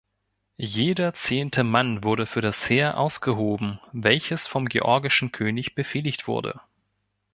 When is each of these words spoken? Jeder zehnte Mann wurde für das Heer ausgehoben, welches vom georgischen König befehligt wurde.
Jeder 0.57 1.13
zehnte 1.13 1.63
Mann 1.63 2.03
wurde 2.03 2.25
für 2.25 2.41
das 2.41 2.67
Heer 2.67 2.97
ausgehoben, 2.97 3.79
welches 3.91 4.47
vom 4.47 4.65
georgischen 4.67 5.31
König 5.31 5.75
befehligt 5.75 6.27
wurde. 6.27 6.59